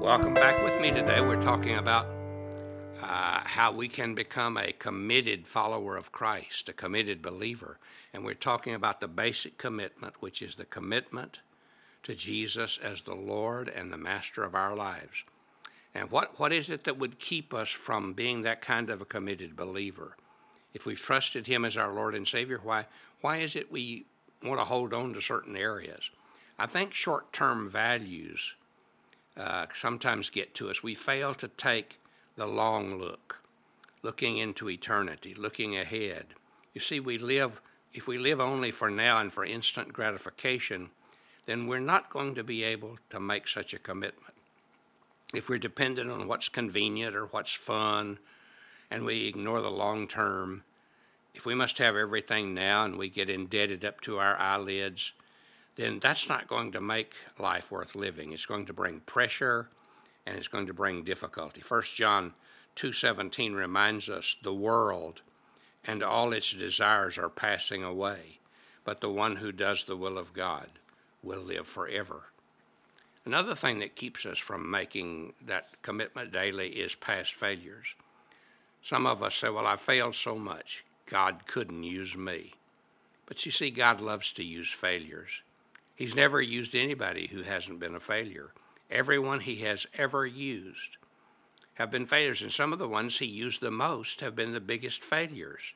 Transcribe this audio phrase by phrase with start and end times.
[0.00, 1.20] Welcome back with me today.
[1.20, 2.06] We're talking about
[3.02, 7.76] uh, how we can become a committed follower of Christ, a committed believer.
[8.14, 11.40] And we're talking about the basic commitment, which is the commitment
[12.04, 15.22] to Jesus as the Lord and the Master of our lives.
[15.94, 19.04] And what, what is it that would keep us from being that kind of a
[19.04, 20.16] committed believer?
[20.72, 22.86] If we've trusted Him as our Lord and Savior, why,
[23.20, 24.06] why is it we
[24.42, 26.08] want to hold on to certain areas?
[26.58, 28.54] I think short term values
[29.40, 30.82] uh, sometimes get to us.
[30.82, 31.98] We fail to take
[32.36, 33.38] the long look,
[34.02, 36.26] looking into eternity, looking ahead.
[36.74, 37.60] You see, we live,
[37.94, 40.90] if we live only for now and for instant gratification,
[41.46, 44.34] then we're not going to be able to make such a commitment.
[45.32, 48.18] If we're dependent on what's convenient or what's fun,
[48.90, 50.64] and we ignore the long term,
[51.34, 55.12] if we must have everything now and we get indebted up to our eyelids,
[55.80, 58.32] then that's not going to make life worth living.
[58.32, 59.68] It's going to bring pressure
[60.26, 61.62] and it's going to bring difficulty.
[61.66, 62.34] 1 John
[62.76, 65.22] 2:17 reminds us the world
[65.82, 68.40] and all its desires are passing away,
[68.84, 70.68] but the one who does the will of God
[71.22, 72.24] will live forever.
[73.24, 77.94] Another thing that keeps us from making that commitment daily is past failures.
[78.82, 82.52] Some of us say, Well, I failed so much, God couldn't use me.
[83.24, 85.42] But you see, God loves to use failures.
[86.00, 88.54] He's never used anybody who hasn't been a failure.
[88.90, 90.96] Everyone he has ever used
[91.74, 94.60] have been failures, and some of the ones he used the most have been the
[94.60, 95.74] biggest failures.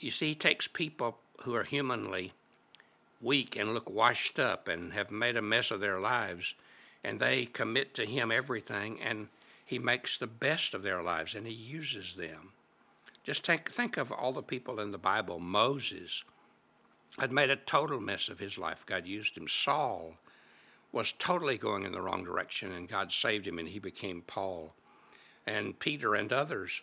[0.00, 2.32] You see, he takes people who are humanly
[3.20, 6.54] weak and look washed up and have made a mess of their lives,
[7.04, 9.28] and they commit to him everything, and
[9.62, 12.52] he makes the best of their lives, and he uses them.
[13.24, 15.38] Just think, think of all the people in the Bible.
[15.38, 16.24] Moses
[17.18, 18.84] had made a total mess of his life.
[18.86, 19.46] God used him.
[19.48, 20.14] Saul
[20.92, 24.74] was totally going in the wrong direction, and God saved him, and he became Paul.
[25.46, 26.82] And Peter and others.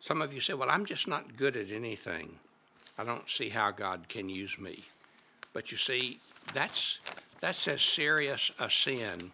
[0.00, 2.38] Some of you say, Well, I'm just not good at anything.
[2.98, 4.84] I don't see how God can use me.
[5.52, 6.20] But you see,
[6.52, 6.98] that's,
[7.40, 9.32] that's as serious a sin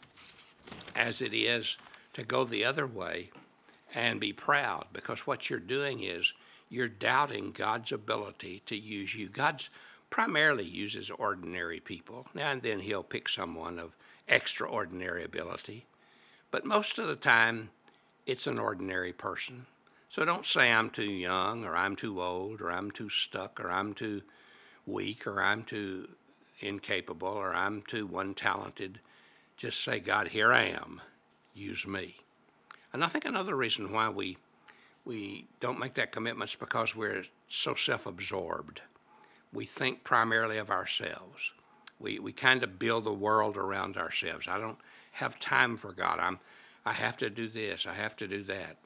[0.94, 1.76] as it is
[2.12, 3.30] to go the other way
[3.94, 6.32] and be proud, because what you're doing is
[6.68, 9.28] you're doubting God's ability to use you.
[9.28, 9.68] God's
[10.10, 12.26] primarily uses ordinary people.
[12.34, 13.96] Now and then he'll pick someone of
[14.28, 15.86] extraordinary ability,
[16.50, 17.70] but most of the time
[18.26, 19.66] it's an ordinary person.
[20.08, 23.70] So don't say I'm too young or I'm too old or I'm too stuck or
[23.70, 24.22] I'm too
[24.84, 26.08] weak or I'm too
[26.58, 28.98] incapable or I'm too one talented.
[29.56, 31.00] Just say, God, here I am.
[31.54, 32.16] Use me.
[32.92, 34.36] And I think another reason why we
[35.04, 38.82] we don't make that commitment is because we're so self absorbed
[39.52, 41.52] we think primarily of ourselves.
[41.98, 44.48] We, we kind of build the world around ourselves.
[44.48, 44.78] I don't
[45.12, 46.18] have time for God.
[46.18, 46.38] I'm,
[46.84, 48.76] I have to do this, I have to do that.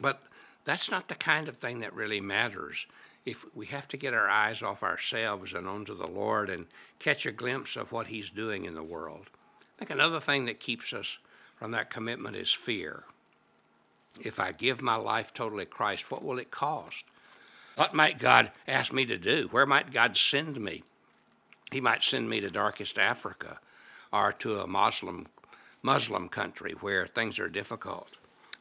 [0.00, 0.22] But
[0.64, 2.86] that's not the kind of thing that really matters.
[3.24, 6.66] If we have to get our eyes off ourselves and onto the Lord and
[6.98, 9.30] catch a glimpse of what He's doing in the world.
[9.60, 11.18] I think another thing that keeps us
[11.56, 13.04] from that commitment is fear.
[14.20, 17.04] If I give my life totally to Christ, what will it cost?
[17.78, 19.46] What might God ask me to do?
[19.52, 20.82] Where might God send me?
[21.70, 23.60] He might send me to darkest Africa
[24.12, 25.28] or to a Muslim
[25.80, 28.08] Muslim country where things are difficult.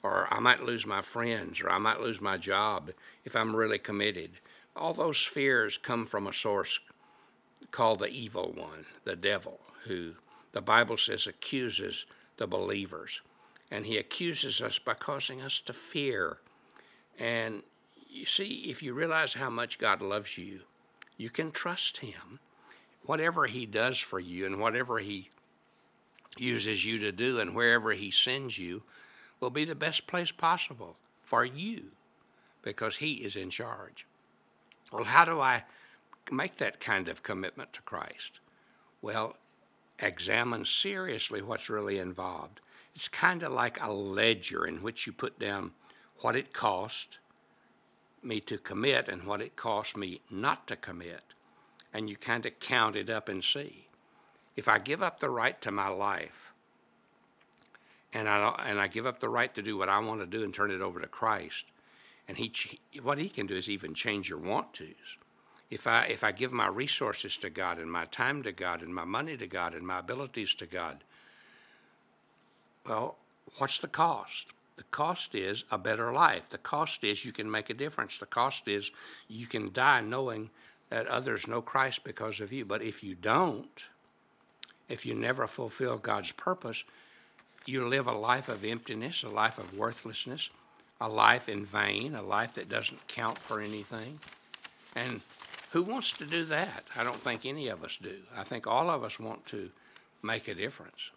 [0.03, 2.91] Or I might lose my friends or I might lose my job
[3.25, 4.33] if I'm really committed.
[4.75, 6.79] All those fears come from a source
[7.72, 10.11] called the evil one, the devil, who
[10.51, 12.05] the Bible says accuses
[12.38, 13.22] the believers.
[13.72, 16.38] And he accuses us by causing us to fear.
[17.17, 17.63] And
[18.28, 20.62] see, if you realize how much God loves you,
[21.18, 22.40] you can trust Him.
[23.04, 25.30] Whatever He does for you and whatever He
[26.38, 28.84] uses you to do and wherever He sends you
[29.40, 31.92] will be the best place possible for you
[32.62, 34.06] because He is in charge.
[34.92, 35.64] Well, how do I
[36.32, 38.40] make that kind of commitment to Christ?
[39.02, 39.38] Well,
[40.00, 42.59] examine seriously what's really involved.
[42.96, 45.72] It's kind of like a ledger in which you put down
[46.22, 47.20] what it cost
[48.23, 51.22] me to commit and what it cost me not to commit.
[51.93, 53.87] And you kind of count it up and see.
[54.55, 56.52] If I give up the right to my life,
[58.14, 60.43] and I and I give up the right to do what I want to do
[60.43, 61.66] and turn it over to Christ,
[62.28, 62.52] and he
[63.02, 65.17] what he can do is even change your want tos.
[65.70, 68.93] If I if I give my resources to God and my time to God and
[68.93, 71.03] my money to God and my abilities to God,
[72.85, 73.17] well,
[73.58, 74.47] what's the cost?
[74.78, 76.50] The cost is a better life.
[76.50, 78.18] The cost is you can make a difference.
[78.20, 78.91] The cost is
[79.28, 80.52] you can die knowing
[80.90, 82.64] that others know Christ because of you.
[82.64, 83.84] But if you don't,
[84.88, 86.84] if you never fulfill God's purpose,
[87.66, 90.50] you live a life of emptiness, a life of worthlessness,
[91.02, 94.20] a life in vain, a life that doesn't count for anything.
[94.96, 95.22] And
[95.72, 96.85] who wants to do that?
[96.96, 98.16] I don't think any of us do.
[98.35, 99.70] I think all of us want to
[100.23, 101.12] make a difference.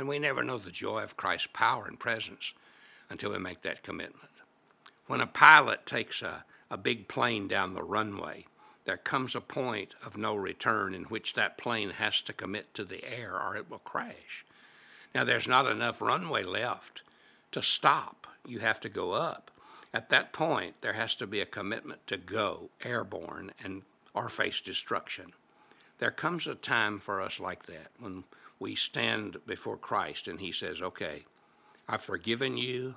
[0.00, 2.54] And we never know the joy of Christ's power and presence
[3.10, 4.30] until we make that commitment.
[5.06, 8.46] When a pilot takes a, a big plane down the runway,
[8.86, 12.84] there comes a point of no return in which that plane has to commit to
[12.86, 14.46] the air or it will crash.
[15.14, 17.02] Now, there's not enough runway left
[17.52, 18.26] to stop.
[18.46, 19.50] You have to go up.
[19.92, 23.82] At that point, there has to be a commitment to go airborne and
[24.14, 25.34] or face destruction.
[25.98, 28.24] There comes a time for us like that when
[28.60, 31.24] we stand before Christ and He says, Okay,
[31.88, 32.94] I've forgiven you,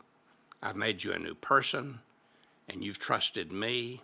[0.61, 1.99] I've made you a new person,
[2.69, 4.01] and you've trusted me.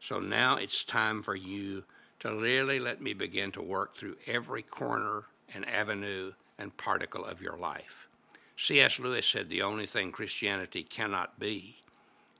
[0.00, 1.84] So now it's time for you
[2.20, 5.24] to really let me begin to work through every corner
[5.54, 8.08] and avenue and particle of your life.
[8.56, 8.98] C.S.
[8.98, 11.76] Lewis said the only thing Christianity cannot be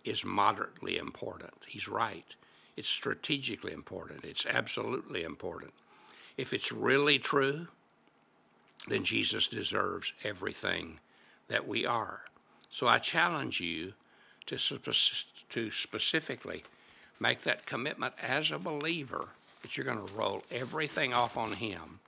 [0.05, 1.55] is moderately important.
[1.66, 2.34] He's right.
[2.76, 4.25] It's strategically important.
[4.25, 5.72] It's absolutely important.
[6.37, 7.69] If it's really true,
[8.89, 10.99] then Jesus deserves everything
[11.49, 12.23] that we are.
[12.71, 13.95] So I challenge you
[14.47, 14.59] to,
[15.51, 16.65] to specifically
[17.21, 19.29] make that commitment as a believer
[19.63, 22.01] that you're going to roll everything off on Him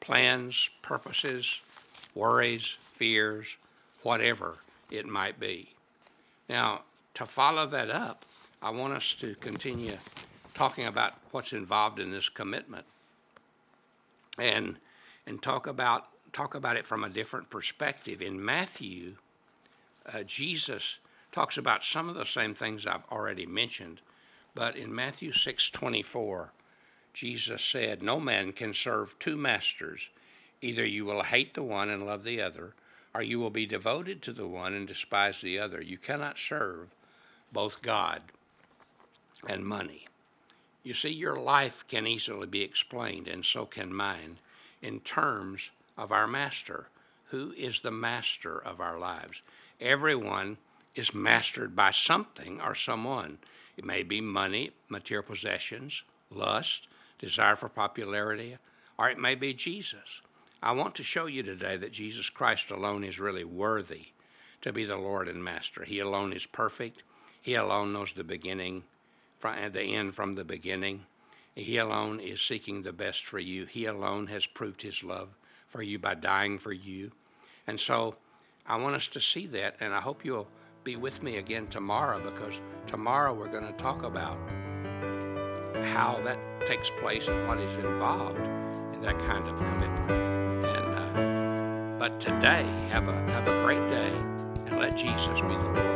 [0.00, 1.60] plans, purposes,
[2.14, 3.56] worries, fears,
[4.02, 4.58] whatever
[4.90, 5.70] it might be.
[6.48, 6.82] Now,
[7.14, 8.24] to follow that up,
[8.62, 9.96] I want us to continue
[10.54, 12.86] talking about what's involved in this commitment
[14.38, 14.76] and
[15.26, 18.20] and talk about talk about it from a different perspective.
[18.20, 19.16] In Matthew,
[20.04, 20.98] uh, Jesus
[21.32, 24.00] talks about some of the same things I've already mentioned,
[24.54, 26.52] but in Matthew 6:24,
[27.14, 30.10] Jesus said, "No man can serve two masters.
[30.60, 32.74] Either you will hate the one and love the other,
[33.14, 35.80] or you will be devoted to the one and despise the other.
[35.80, 36.90] You cannot serve
[37.52, 38.22] both God
[39.46, 40.06] and money."
[40.82, 44.38] You see, your life can easily be explained, and so can mine,
[44.86, 46.86] in terms of our master.
[47.30, 49.42] Who is the master of our lives?
[49.80, 50.58] Everyone
[50.94, 53.38] is mastered by something or someone.
[53.76, 56.86] It may be money, material possessions, lust,
[57.18, 58.58] desire for popularity,
[58.96, 60.20] or it may be Jesus.
[60.62, 64.06] I want to show you today that Jesus Christ alone is really worthy
[64.62, 65.84] to be the Lord and Master.
[65.84, 67.02] He alone is perfect.
[67.42, 68.84] He alone knows the beginning
[69.38, 71.06] from uh, the end from the beginning.
[71.56, 73.64] He alone is seeking the best for you.
[73.64, 75.30] He alone has proved his love
[75.66, 77.12] for you by dying for you.
[77.66, 78.16] And so
[78.66, 80.48] I want us to see that, and I hope you'll
[80.84, 84.38] be with me again tomorrow because tomorrow we're going to talk about
[85.86, 88.38] how that takes place and what is involved
[88.94, 90.10] in that kind of commitment.
[90.10, 94.12] And uh, but today, have a have a great day,
[94.66, 95.95] and let Jesus be the Lord.